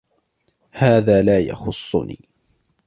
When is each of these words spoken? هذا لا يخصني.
هذا 0.71 1.21
لا 1.21 1.39
يخصني. 1.39 2.19